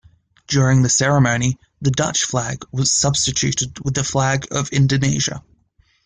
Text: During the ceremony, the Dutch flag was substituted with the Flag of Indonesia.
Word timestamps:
During 0.47 0.81
the 0.81 0.89
ceremony, 0.89 1.59
the 1.79 1.91
Dutch 1.91 2.23
flag 2.23 2.65
was 2.71 2.91
substituted 2.91 3.77
with 3.85 3.93
the 3.93 4.03
Flag 4.03 4.47
of 4.49 4.71
Indonesia. 4.73 5.43